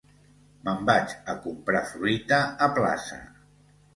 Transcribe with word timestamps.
Me'n 0.67 0.79
vaig 0.89 1.11
a 1.33 1.35
comprar 1.43 1.83
fruita 1.91 2.39
a 2.69 2.73
plaça. 2.79 3.21